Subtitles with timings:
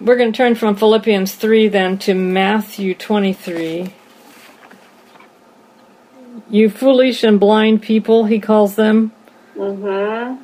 [0.00, 3.94] we're going to turn from Philippians 3 then to Matthew 23.
[6.50, 9.12] You foolish and blind people, he calls them.
[9.56, 10.42] Mm-hmm.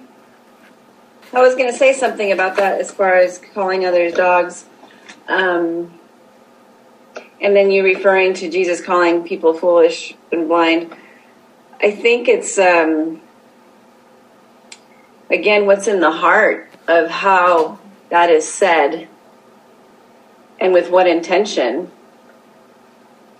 [1.36, 4.64] I was going to say something about that as far as calling others dogs.
[5.28, 5.92] Um,
[7.40, 10.94] and then you referring to Jesus calling people foolish and blind.
[11.80, 13.20] I think it's, um,
[15.30, 17.78] again, what's in the heart of how
[18.10, 19.08] that is said
[20.60, 21.90] and with what intention.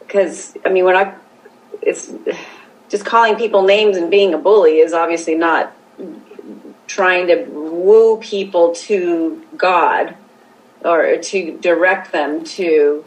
[0.01, 1.15] Because, I mean, when I,
[1.83, 2.13] it's
[2.89, 5.73] just calling people names and being a bully is obviously not
[6.87, 10.17] trying to woo people to God
[10.85, 13.05] or to direct them to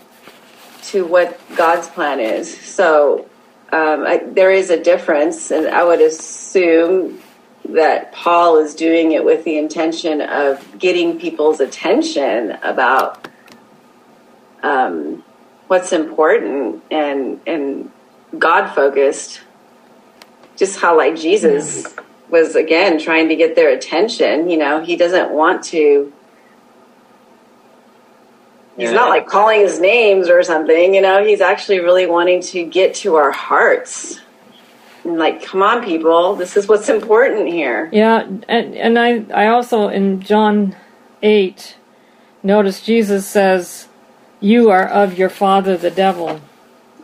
[0.84, 2.57] to what God's plan is.
[2.59, 3.30] So
[3.71, 7.21] um, I, there is a difference, and I would assume
[7.70, 13.27] that Paul is doing it with the intention of getting people's attention about
[14.63, 15.23] um,
[15.67, 17.91] what's important and and
[18.37, 19.41] God focused.
[20.55, 21.93] Just how like Jesus
[22.29, 24.49] was again trying to get their attention.
[24.49, 26.12] You know, he doesn't want to.
[28.77, 28.96] He's Yeah.
[28.96, 30.96] not like calling his names or something.
[30.96, 34.20] You know, he's actually really wanting to get to our hearts.
[35.04, 37.90] And like, come on, people, this is what's important here.
[37.91, 40.76] Yeah, and, and I, I also, in John
[41.21, 41.76] 8,
[42.41, 43.90] notice Jesus says,
[44.44, 46.41] You are of your father, the devil.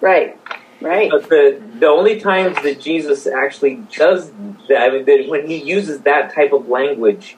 [0.02, 0.38] Right,
[0.82, 1.10] right.
[1.10, 4.30] But the the only times that Jesus actually does
[4.68, 7.38] that, I mean, that when he uses that type of language,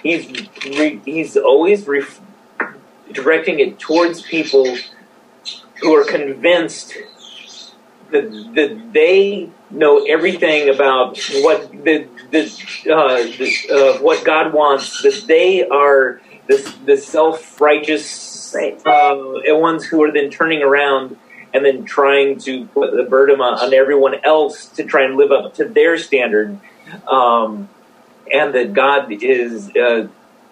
[0.00, 2.20] he's re, he's always ref,
[3.10, 4.76] directing it towards people
[5.80, 6.94] who are convinced
[8.12, 12.44] that that they know everything about what the the,
[12.94, 15.02] uh, the uh, what God wants.
[15.02, 18.80] That they are the the self righteous Right.
[18.86, 21.16] uh, ones who are then turning around
[21.54, 25.32] and then trying to put the burden on, on everyone else to try and live
[25.32, 26.58] up to their standard.
[27.06, 27.68] Um,
[28.32, 30.08] and that God is, uh,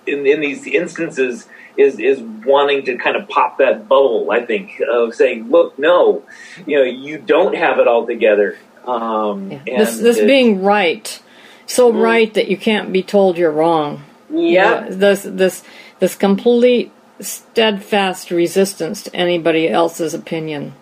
[0.07, 1.47] in, in these instances,
[1.77, 6.23] is, is wanting to kind of pop that bubble, I think, of saying, look, no,
[6.67, 8.59] you know, you don't have it all together.
[8.87, 11.23] Um, and This, this it- being right,
[11.67, 14.05] so right that you can't be told you're wrong.
[14.29, 15.63] You know, This, this,
[15.99, 20.75] this complete steadfast resistance to anybody else's opinion.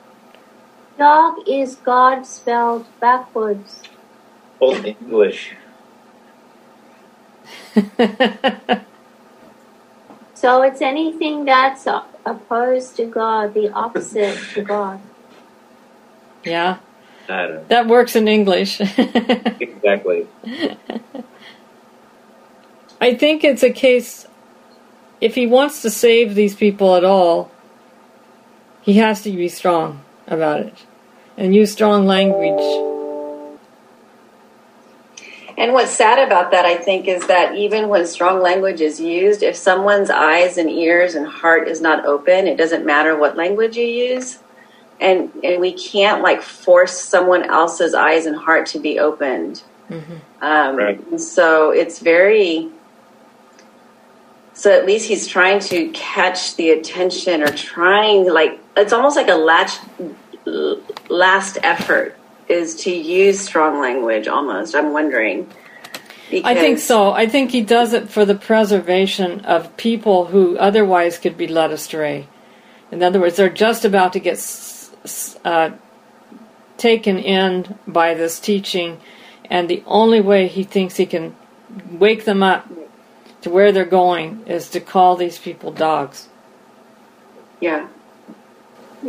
[0.98, 3.82] Dog is God spelled backwards.
[4.60, 5.54] Old English.
[10.38, 11.84] So it's anything that's
[12.24, 15.00] opposed to God, the opposite to God.
[16.44, 16.78] yeah,
[17.28, 18.80] I don't that works in English.
[19.60, 20.28] Exactly.
[23.00, 24.27] I think it's a case,
[25.20, 27.50] if he wants to save these people at all,
[28.82, 30.74] he has to be strong about it
[31.36, 32.84] and use strong language.
[35.56, 39.42] And what's sad about that, I think, is that even when strong language is used,
[39.42, 43.76] if someone's eyes and ears and heart is not open, it doesn't matter what language
[43.76, 44.38] you use.
[45.00, 49.62] And, and we can't like force someone else's eyes and heart to be opened.
[50.40, 51.20] Um, Right.
[51.20, 52.70] So it's very.
[54.58, 59.28] So at least he's trying to catch the attention or trying like it's almost like
[59.28, 59.78] a latch,
[61.08, 64.74] last effort is to use strong language almost.
[64.74, 65.48] I'm wondering.
[66.32, 67.12] I think so.
[67.12, 71.70] I think he does it for the preservation of people who otherwise could be led
[71.70, 72.26] astray.
[72.90, 74.38] In other words, they're just about to get
[75.44, 75.70] uh,
[76.76, 79.00] taken in by this teaching,
[79.44, 81.36] and the only way he thinks he can
[81.92, 82.68] wake them up
[83.42, 86.28] to where they're going is to call these people dogs.
[87.60, 87.88] Yeah.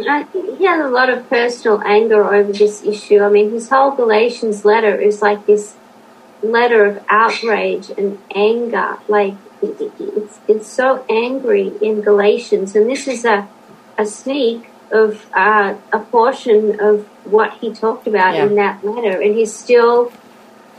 [0.07, 3.22] I think he has a lot of personal anger over this issue.
[3.22, 5.75] I mean, his whole Galatians letter is like this
[6.44, 8.97] letter of outrage and anger.
[9.07, 12.75] Like, it- it- it's, it's so angry in Galatians.
[12.75, 13.47] And this is a,
[13.97, 18.46] a sneak of uh, a portion of what he talked about Yeah.
[18.46, 19.20] in that letter.
[19.22, 20.11] And he's still,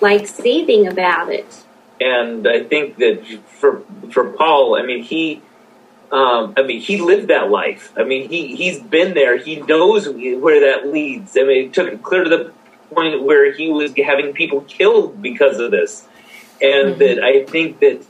[0.00, 1.64] like, seething about it.
[2.00, 5.42] And I think that for for Paul, I mean he,
[6.10, 7.92] um, I mean he lived that life.
[7.96, 9.36] I mean he he's been there.
[9.36, 11.36] He knows where that leads.
[11.36, 12.52] I mean it took it clear to the
[12.92, 16.06] point where he was having people killed because of this,
[16.60, 18.04] and that I think that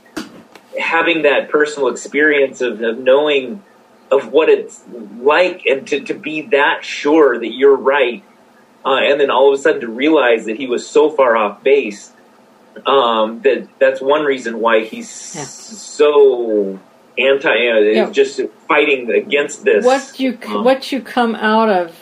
[0.79, 3.61] having that personal experience of, of knowing
[4.09, 4.81] of what it's
[5.19, 8.23] like and to, to be that sure that you're right
[8.85, 11.63] uh, and then all of a sudden to realize that he was so far off
[11.63, 12.10] base
[12.85, 15.43] um, that that's one reason why he's Yeah.
[15.43, 16.79] so
[17.17, 18.09] anti, uh, Yeah.
[18.11, 19.85] just fighting against this.
[19.85, 21.95] what you Um, what you come out of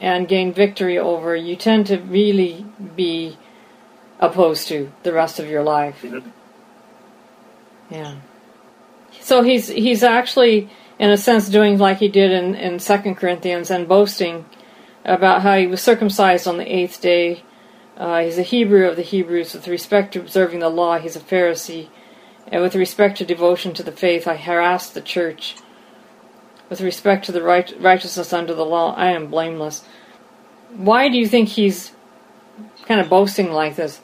[0.00, 2.64] and gain victory over, you tend to really
[2.96, 3.36] be
[4.20, 6.02] opposed to the rest of your life.
[6.02, 6.22] Mhm.
[7.90, 8.12] Yeah.
[9.20, 10.68] So he's he's actually
[10.98, 14.44] in a sense doing like he did in in Second Corinthians and boasting
[15.04, 17.42] about how he was circumcised on the eighth day.
[17.96, 20.98] Uh, he's a Hebrew of the Hebrews with respect to observing the law.
[20.98, 21.88] He's a Pharisee,
[22.48, 25.56] and with respect to devotion to the faith, I harass the church.
[26.68, 29.84] With respect to the right, righteousness under the law, I am blameless.
[30.70, 31.92] Why do you think he's
[32.86, 34.00] kind of boasting like this?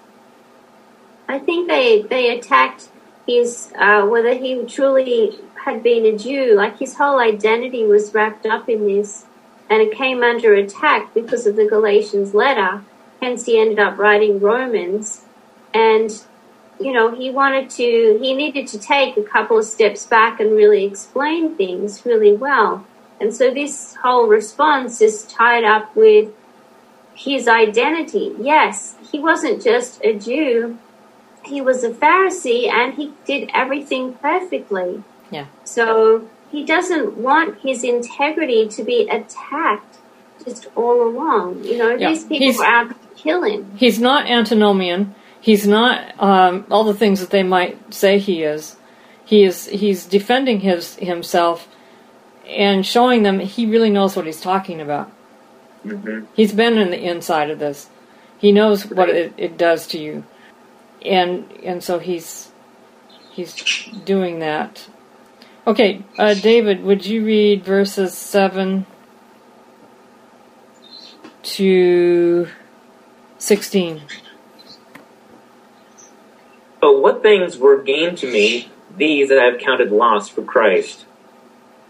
[1.28, 2.88] I think they they attacked
[3.26, 6.54] his uh, whether he truly had been a Jew.
[6.54, 9.26] Like his whole identity was wrapped up in this,
[9.68, 12.84] and it came under attack because of the Galatians letter.
[13.20, 15.22] Hence, he ended up writing Romans,
[15.74, 16.10] and
[16.80, 20.52] you know he wanted to he needed to take a couple of steps back and
[20.52, 22.86] really explain things really well.
[23.20, 26.30] And so this whole response is tied up with
[27.14, 28.34] his identity.
[28.40, 30.78] Yes, he wasn't just a Jew
[31.44, 35.02] he was a Pharisee and he did everything perfectly.
[35.30, 35.46] Yeah.
[35.64, 39.98] So he doesn't want his integrity to be attacked
[40.44, 41.64] just all along.
[41.64, 42.08] You know, Yeah.
[42.10, 43.72] these people He's- are out kill him.
[43.76, 45.14] He's not antinomian.
[45.40, 48.76] He's not um, all the things that they might say he is.
[49.24, 49.66] He is.
[49.66, 51.68] He's defending his himself
[52.46, 55.10] and showing them he really knows what he's talking about.
[55.84, 56.26] Mhm.
[56.34, 57.88] He's been in the inside of this.
[58.38, 60.24] He knows what it, it does to you,
[61.04, 62.50] and and so he's
[63.32, 63.54] he's
[64.04, 64.88] doing that.
[65.66, 68.86] Okay, uh, David, would you read verses seven
[71.42, 72.48] to
[73.40, 74.02] sixteen?
[76.80, 81.04] But what things were gain to me, these I have counted loss for Christ.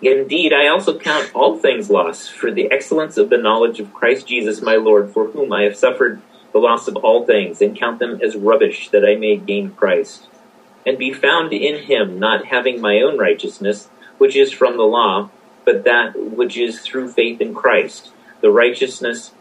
[0.02, 4.26] Indeed, I also count all things loss for the excellence of the knowledge of Christ
[4.26, 7.99] Jesus my Lord, for whom I have suffered the loss of all things, and count
[7.99, 10.26] them as rubbish, that I may gain Christ,
[10.87, 13.88] and be found in him, not having my own righteousness,
[14.19, 15.31] which is from the law,
[15.64, 18.11] but that which is through faith in Christ,
[18.41, 19.32] the righteousness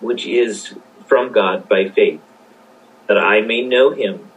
[0.00, 0.74] which is
[1.06, 2.20] from God by faith,
[3.06, 4.30] that I may know him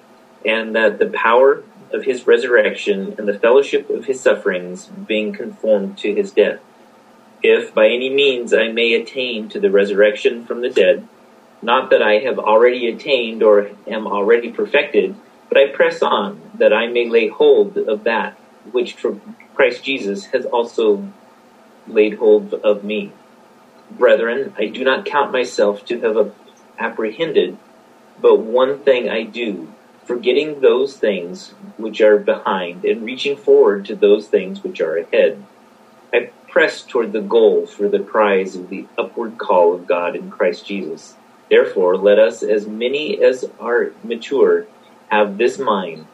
[0.46, 5.98] and that the power of his resurrection and the fellowship of his sufferings being conformed
[6.00, 6.60] to his death,
[7.42, 11.08] if by any means I may attain to the resurrection from the dead,
[11.62, 15.16] not that I have already attained or am already perfected,
[15.50, 18.38] but I press on that I may lay hold of that
[18.72, 18.98] which
[19.56, 21.08] Christ Jesus has also
[21.88, 23.12] laid hold of me.
[23.92, 26.18] Brethren, I do not count myself to have
[26.80, 27.58] apprehended,
[28.22, 29.72] but one thing I do,
[30.06, 35.44] forgetting those things which are behind and reaching forward to those things which are ahead.
[36.14, 40.32] I press toward the goal for the prize of the upward call of God in
[40.32, 41.16] Christ Jesus.
[41.50, 44.66] Therefore, let us, as many as are mature,
[45.10, 46.08] have this mind,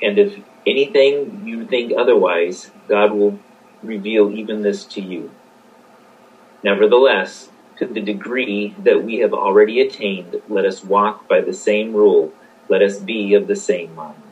[0.00, 3.38] and if anything you think otherwise, God will
[3.82, 5.30] reveal even this to you.
[6.62, 7.48] Nevertheless,
[7.78, 12.32] to the degree that we have already attained, let us walk by the same rule.
[12.68, 14.22] Let us be of the same mind.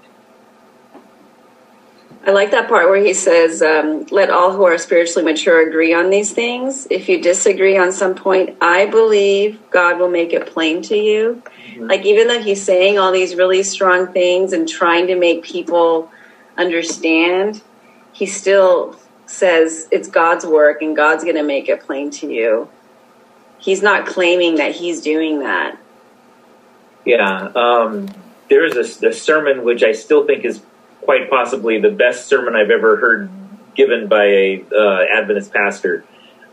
[2.27, 5.95] I like that part where he says, um, let all who are spiritually mature agree
[5.95, 6.87] on these things.
[6.91, 11.43] If you disagree on some point, I believe God will make it plain to you.
[11.79, 16.11] Like, even though he's saying all these really strong things and trying to make people
[16.59, 17.63] understand,
[18.13, 22.69] he still says it's God's work and God's going to make it plain to you.
[23.61, 25.79] He's not claiming that he's doing that.
[27.05, 28.09] Yeah, um,
[28.49, 30.61] there is a, a sermon which I still think is
[31.03, 33.31] quite possibly the best sermon I've ever heard
[33.75, 36.05] given by a uh, Adventist pastor.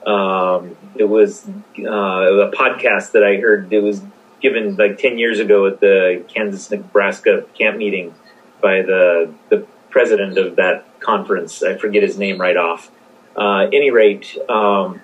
[0.06, 1.48] Um, it was
[1.80, 3.72] uh, a podcast that I heard.
[3.74, 4.02] It was
[4.42, 8.14] given like ten years ago at the Kansas Nebraska camp meeting
[8.62, 11.64] by the the president of that conference.
[11.64, 12.92] I forget his name right off.
[13.36, 15.02] Uh, any rate, um,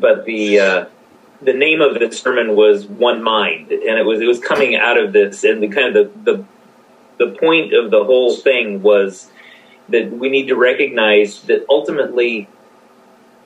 [0.00, 0.86] but the uh,
[1.42, 4.98] the name of the sermon was One Mind, and it was it was coming out
[4.98, 6.44] of this, and the kind of the the
[7.18, 9.30] the point of the whole thing was
[9.88, 12.48] that we need to recognize that ultimately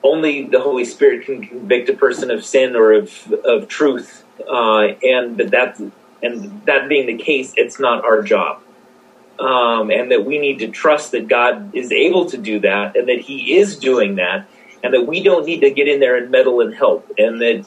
[0.03, 4.87] only the Holy Spirit can convict a person of sin or of of truth, uh,
[5.03, 5.81] and that that's,
[6.23, 8.61] and that being the case, it's not our job,
[9.39, 13.07] um, and that we need to trust that God is able to do that, and
[13.07, 14.47] that He is doing that,
[14.83, 17.65] and that we don't need to get in there and meddle and help, and that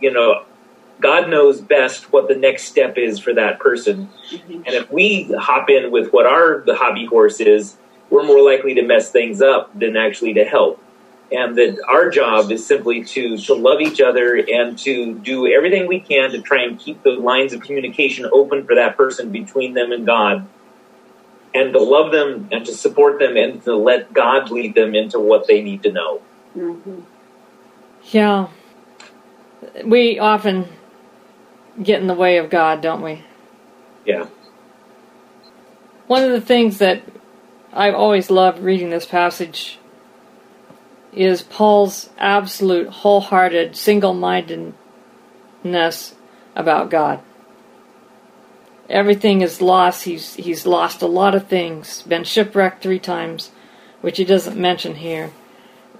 [0.00, 0.44] you know
[1.00, 4.08] God knows best what the next step is for that person.
[4.30, 4.52] Mm-hmm.
[4.52, 7.76] And if we hop in with what our the hobby horse is,
[8.10, 10.82] we're more likely to mess things up than actually to help.
[11.32, 15.86] And that our job is simply to, to love each other and to do everything
[15.86, 19.74] we can to try and keep the lines of communication open for that person between
[19.74, 20.46] them and God.
[21.54, 25.20] And to love them and to support them and to let God lead them into
[25.20, 26.20] what they need to know.
[26.56, 27.00] Mm-hmm.
[28.04, 28.48] Yeah.
[29.84, 30.68] We often
[31.82, 33.24] get in the way of God, don't we?
[34.04, 34.26] Yeah.
[36.06, 37.02] One of the things that
[37.72, 39.78] I've always loved reading this passage
[41.12, 44.74] is Paul's absolute wholehearted single mindedness
[46.56, 47.20] about God.
[48.88, 50.02] Everything is lost.
[50.02, 52.02] He's he's lost a lot of things.
[52.02, 53.52] Been shipwrecked three times,
[54.00, 55.30] which he doesn't mention here.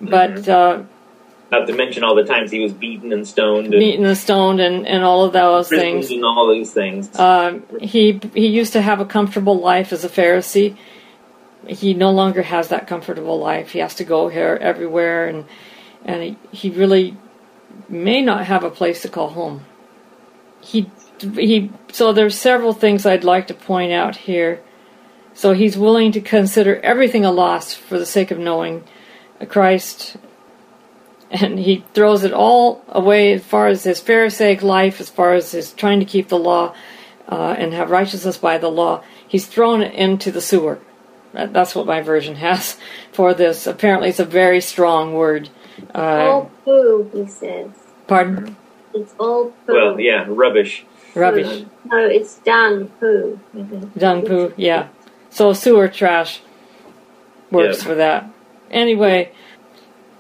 [0.01, 0.51] But Mm-hmm.
[0.51, 4.17] uh, Not to mention all the times he was beaten and stoned and beaten and
[4.17, 6.11] stoned and, and all of those things.
[6.11, 7.17] and all these things.
[7.19, 10.77] Um, he he used to have a comfortable life as a Pharisee.
[11.67, 13.73] He no longer has that comfortable life.
[13.73, 15.45] He has to go here everywhere, and
[16.05, 17.17] and he, he really
[17.89, 19.65] may not have a place to call home.
[20.63, 20.91] He
[21.21, 21.71] he.
[21.93, 24.61] So there's several things I'd like to point out here.
[25.35, 28.85] So he's willing to consider everything a loss for the sake of knowing
[29.49, 30.17] Christ,
[31.31, 35.53] and he throws it all away as far as his Pharisaic life, as far as
[35.53, 36.75] his trying to keep the law
[37.29, 39.03] uh, and have righteousness by the law.
[39.27, 40.79] He's thrown it into the sewer.
[41.33, 42.77] That- That's what my version has
[43.13, 43.67] for this.
[43.67, 45.49] Apparently, it's a very strong word.
[45.95, 47.71] Uh, all poo, he says.
[48.07, 48.57] pardon?
[48.93, 49.73] It's all poo.
[49.73, 50.85] well, yeah, rubbish.
[51.15, 51.65] Rubbish.
[51.87, 53.39] No, it's dung poo.
[53.97, 54.89] Dung poo, yeah.
[55.31, 56.41] So sewer trash
[57.51, 57.85] works Yeah.
[57.85, 58.30] for that.
[58.71, 59.33] Anyway,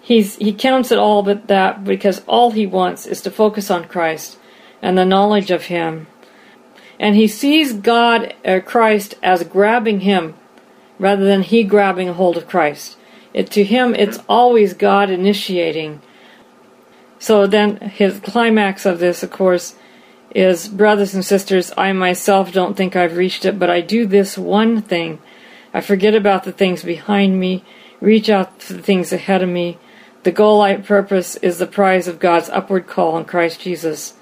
[0.00, 3.88] he's he counts it all but that because all he wants is to focus on
[3.88, 4.38] Christ
[4.82, 6.06] and the knowledge of him.
[6.98, 10.34] And he sees God uh, Christ as grabbing him
[10.98, 12.96] rather than he grabbing a hold of Christ.
[13.32, 16.02] It, to him it's always God initiating.
[17.18, 19.76] So then his climax of this of course
[20.34, 24.38] is brothers and sisters, I myself don't think I've reached it, but I do this
[24.38, 25.20] one thing.
[25.74, 27.64] I forget about the things behind me,
[28.00, 29.78] reach out to the things ahead of me.
[30.22, 34.14] The goal I purpose is the prize of God's upward call in Christ Jesus.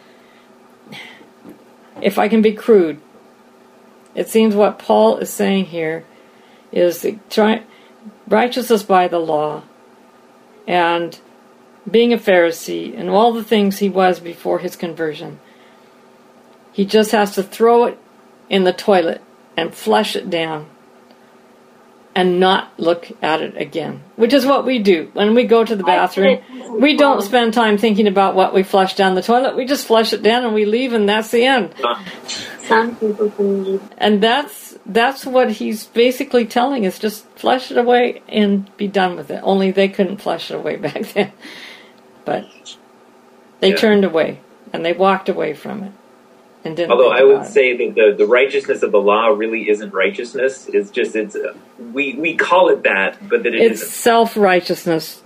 [2.00, 3.00] If I can be crude,
[4.14, 6.04] it seems what Paul is saying here
[6.70, 7.62] is try,
[8.26, 9.62] righteousness by the law
[10.66, 11.18] and
[11.90, 15.40] being a Pharisee and all the things he was before his conversion.
[16.72, 17.98] He just has to throw it
[18.48, 19.22] in the toilet
[19.56, 20.68] and flush it down
[22.18, 25.76] and not look at it again, which is what we do when we go to
[25.76, 26.40] the bathroom.
[26.80, 29.54] We don't spend time thinking about what we flush down the toilet.
[29.54, 31.72] We just flush it down and we leave, and that's the end.
[32.66, 33.82] Some people can leave.
[33.98, 39.14] And that's that's what he's basically telling us: just flush it away and be done
[39.14, 39.40] with it.
[39.44, 41.30] Only they couldn't flush it away back then,
[42.24, 42.48] but
[43.60, 43.76] they Yeah.
[43.76, 44.40] turned away
[44.72, 45.92] and they walked away from it
[46.64, 46.90] and didn't.
[46.92, 47.52] Although think I would about it.
[47.52, 50.68] say that the, the righteousness of the law really isn't righteousness.
[50.72, 51.54] It's just it's uh,
[51.92, 53.92] we we call it that, but that it it's isn't.
[53.94, 55.22] self righteousness.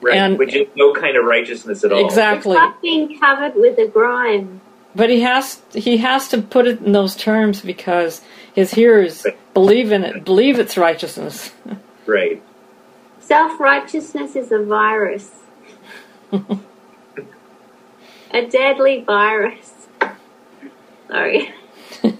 [0.00, 2.04] Right, and- which is no kind of righteousness at all.
[2.04, 2.56] Exactly.
[2.56, 4.60] It's like being covered with a grime.
[4.94, 8.20] But he has he has to put it in those terms because
[8.52, 9.24] his hearers
[9.54, 11.52] believe in it, believe it's righteousness.
[12.04, 12.42] Right.
[13.20, 15.30] Self righteousness is a virus.
[16.32, 16.42] a
[18.50, 19.71] deadly virus.
[21.12, 21.54] Sorry.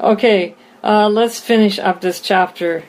[0.00, 2.84] Okay, uh, let's finish up this chapter,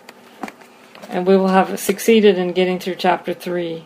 [1.10, 3.86] and we will have succeeded in getting through chapter three.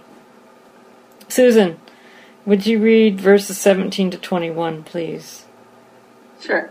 [1.27, 1.79] Susan,
[2.45, 5.45] would you read verses seventeen to twenty-one, please?
[6.39, 6.69] Sure.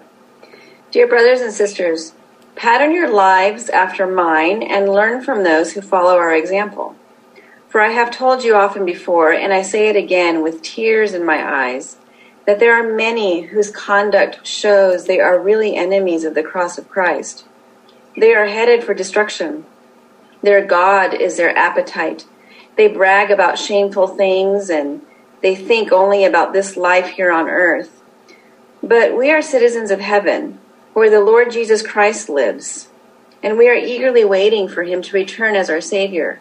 [0.93, 2.15] Dear brothers and sisters,
[2.55, 6.95] pattern your lives after mine and learn from those who follow our example.
[7.69, 11.27] For I have told you often before, and I say it again with tears in
[11.27, 11.97] my eyes,
[12.47, 16.89] that there are many whose conduct shows they are really enemies of the cross of
[16.89, 17.47] Christ.
[18.17, 19.65] They are headed for destruction.
[20.43, 22.27] Their God is their appetite.
[22.77, 25.03] They brag about shameful things and
[25.41, 28.03] they think only about this life here on earth.
[28.83, 30.59] But we are citizens of heaven,
[30.93, 32.89] where the Lord Jesus Christ lives,
[33.43, 36.41] and we are eagerly waiting for him to return as our Savior.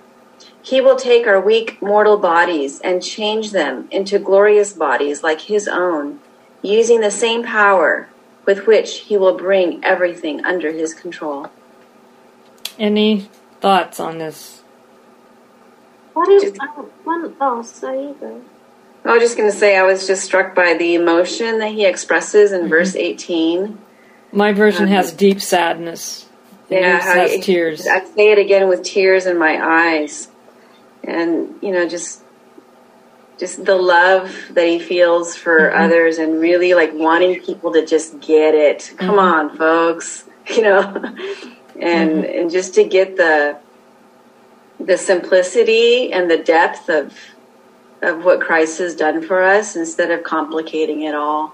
[0.63, 5.67] He will take our weak mortal bodies and change them into glorious bodies like his
[5.67, 6.19] own,
[6.61, 8.07] using the same power
[8.45, 11.47] with which he will bring everything under his control.
[12.79, 13.29] Any
[13.59, 14.63] thoughts on this?
[16.13, 18.45] What is Just- oh, one oh so you.
[19.05, 21.85] I was just going to say, I was just struck by the emotion that he
[21.85, 22.69] expresses in mm-hmm.
[22.69, 23.77] verse 18.
[24.31, 26.29] My version um, has deep sadness.
[26.69, 27.85] Yeah, Use how has you- tears.
[27.85, 30.29] I say it again with tears in my eyes,
[31.03, 32.21] and you know, just
[33.37, 35.83] just the love that he feels for Mm-hmm.
[35.83, 38.93] others, and really like wanting people to just get it.
[38.97, 39.19] Come Mm-hmm.
[39.19, 40.81] on, folks, you know,
[41.79, 43.57] and and just to get the
[44.79, 47.17] the simplicity and the depth of
[48.01, 51.53] of what Christ has done for us instead of complicating it all.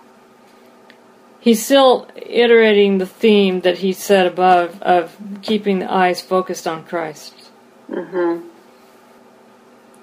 [1.42, 6.84] He's still iterating the theme that he said above of keeping the eyes focused on
[6.86, 7.34] Christ.
[7.88, 8.40] hmm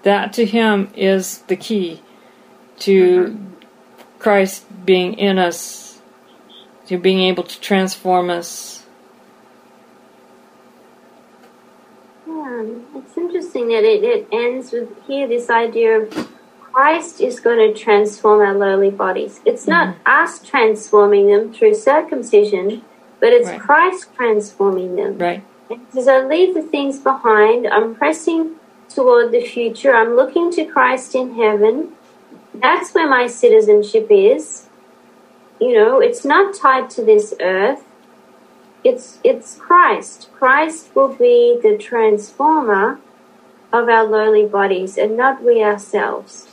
[0.07, 2.01] That to him is the key
[2.79, 3.55] to mm-hmm.
[4.21, 6.01] Christ being in us,
[6.87, 8.87] to being able to transform us.
[12.25, 17.59] Yeah, it's interesting that it, it ends with here this idea of Christ is going
[17.59, 19.41] to transform our lowly bodies.
[19.45, 20.23] It's not mm-hmm.
[20.23, 22.83] us transforming them through circumcision,
[23.19, 23.61] but it's Right.
[23.61, 25.19] Christ transforming them.
[25.19, 25.43] Right?
[25.69, 27.67] It says, I leave the things behind.
[27.67, 28.55] I'm pressing
[28.89, 29.95] toward the future.
[29.95, 31.93] I'm looking to Christ in heaven.
[32.55, 34.69] That's where my citizenship is.
[35.61, 37.83] You know, it's not tied to this earth.
[38.85, 40.29] It's it's Christ.
[40.35, 43.01] Christ will be the transformer
[43.73, 46.47] of our lowly bodies and not we ourselves.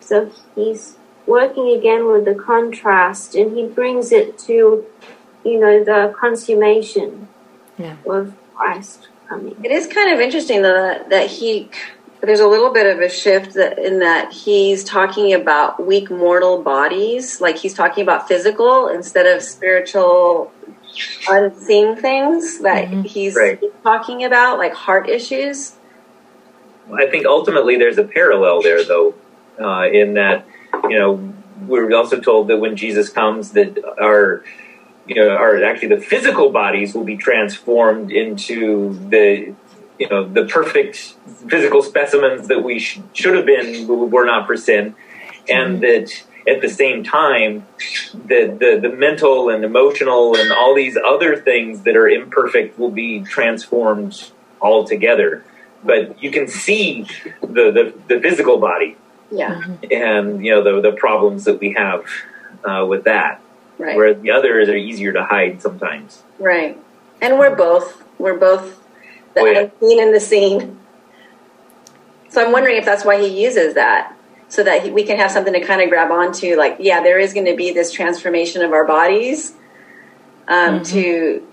[0.00, 4.84] So he's working again with the contrast and he brings it to,
[5.44, 7.28] you know, the consummation
[7.78, 7.96] Yeah.
[8.06, 9.56] of Christ coming.
[9.64, 11.70] It is kind of interesting though that, that he
[12.20, 16.62] there's a little bit of a shift that, in that he's talking about weak mortal
[16.62, 20.52] bodies, like he's talking about physical instead of spiritual
[21.28, 23.60] unseen things that he's Right.
[23.82, 25.72] talking about, like heart issues.
[26.92, 29.14] I think ultimately there's a parallel there, though,
[29.60, 30.46] uh, in that
[30.84, 31.34] you know
[31.66, 34.44] we're also told that when Jesus comes, that our
[35.14, 39.54] you know our actually the physical bodies will be transformed into the
[39.98, 40.96] you know the perfect
[41.48, 44.94] physical specimens that we sh- should have been were not for sin,
[45.50, 46.10] and that
[46.48, 47.66] at the same time
[48.14, 52.90] the, the the mental and emotional and all these other things that are imperfect will
[52.90, 54.30] be transformed
[54.62, 55.44] altogether.
[55.84, 57.06] But you can see
[57.40, 58.96] the, the, the physical body.
[59.30, 62.06] Yeah, and you know the, the problems that we have
[62.64, 63.42] uh, with that
[63.82, 66.78] right, where the others are easier to hide sometimes right.
[67.20, 68.80] And we're both we're both
[69.34, 69.60] the Oh, yeah.
[69.80, 70.78] unseen and the seen.
[72.28, 74.16] So I'm wondering if that's why he uses that,
[74.48, 76.56] so that he, we can have something to kind of grab onto.
[76.56, 79.52] Like, yeah, there is going to be this transformation of our bodies
[80.48, 81.46] um, to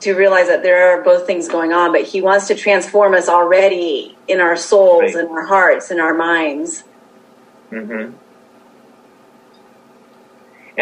[0.00, 1.92] to realize that there are both things going on.
[1.92, 5.16] But he wants to transform us already in our souls, Right.
[5.16, 6.84] and our hearts, and our minds.
[7.70, 8.10] hmm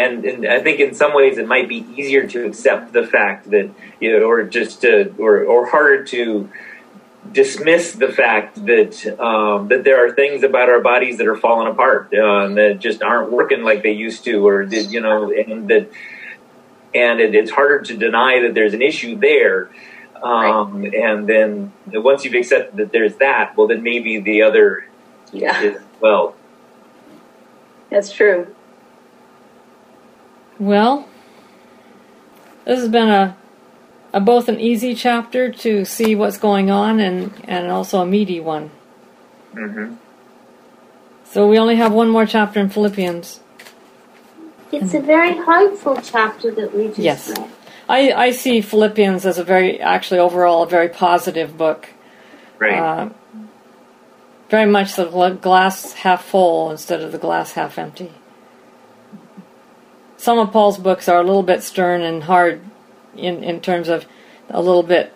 [0.03, 3.49] And, and I think in some ways it might be easier to accept the fact
[3.51, 3.67] that,
[3.99, 6.49] you know, or just to, or, or harder to
[7.31, 11.67] dismiss the fact that um, that there are things about our bodies that are falling
[11.67, 15.31] apart uh, and that just aren't working like they used to, or did, you know,
[15.31, 15.91] and that
[16.95, 19.69] and it, it's harder to deny that there's an issue there.
[20.23, 24.85] Um, And then once you've accepted that there's that, well, then maybe the other
[25.31, 26.35] Yeah, well.
[27.89, 28.55] that's true.
[30.59, 31.07] Well,
[32.65, 33.37] this has been a,
[34.13, 38.39] a both an easy chapter to see what's going on and, and also a meaty
[38.39, 38.69] one.
[39.53, 39.95] hmm
[41.25, 43.39] So we only have one more chapter in Philippians.
[44.71, 47.29] It's a very hopeful chapter that we just Yes.
[47.29, 47.49] read.
[47.87, 51.89] I, I see Philippians as a very, actually overall, a very positive book.
[52.59, 52.77] Right.
[52.77, 53.09] Uh,
[54.49, 55.05] very much the
[55.41, 58.11] glass half full instead of the glass half empty.
[60.19, 62.59] Some of Paul's books are a little bit stern and hard
[63.15, 64.05] in, in terms of
[64.49, 65.13] a little bit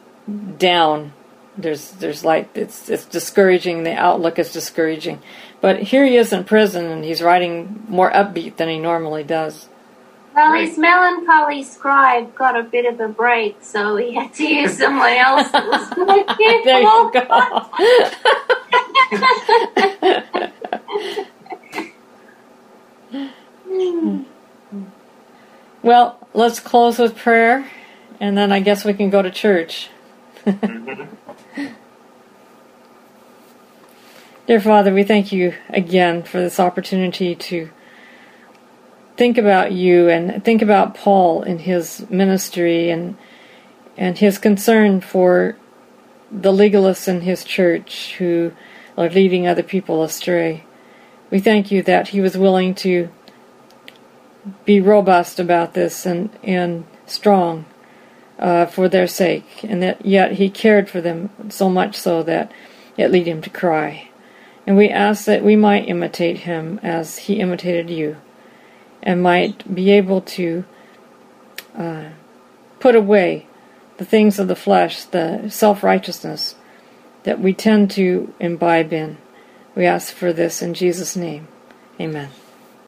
[0.57, 1.11] down.
[1.57, 3.83] There's there's like it's it's discouraging.
[3.83, 5.19] The outlook is discouraging,
[5.59, 9.67] but here he is in prison and he's writing more upbeat than he normally does.
[10.33, 10.69] Well, Right.
[10.69, 15.11] his melancholy scribe got a bit of a break, so he had to use someone
[15.11, 16.23] else that was more
[16.63, 17.69] There you go.
[23.65, 24.23] Hmm.
[25.83, 27.69] Well, let's close with prayer,
[28.19, 29.89] and then I guess we can go to church.
[30.45, 31.03] Mm-hmm.
[34.45, 37.69] Dear Father, we thank you again for this opportunity to
[39.15, 43.15] think about you and think about Paul and his ministry and
[43.95, 45.55] and his concern for
[46.31, 48.51] the legalists in his church who
[48.97, 50.65] are leading other people astray.
[51.29, 53.09] We thank you that he was willing to
[54.65, 57.65] be robust about this and, and strong
[58.39, 62.51] uh, for their sake, and that yet he cared for them so much so that
[62.97, 64.09] it led him to cry.
[64.65, 68.17] And we ask that we might imitate him as he imitated you,
[69.01, 70.65] and might be able to
[71.77, 72.09] uh,
[72.79, 73.47] put away
[73.97, 76.55] the things of the flesh, the self righteousness
[77.23, 79.17] that we tend to imbibe in.
[79.75, 81.47] We ask for this in Jesus' name.
[81.99, 82.29] Amen.